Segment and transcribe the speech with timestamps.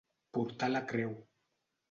[0.37, 1.13] Portar la creu.